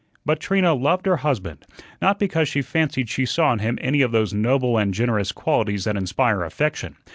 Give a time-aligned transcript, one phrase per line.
[0.25, 1.63] But Trina loved her husband,
[2.01, 5.83] not because she fancied she saw in him any of those noble and generous qualities
[5.83, 6.95] that inspire affection.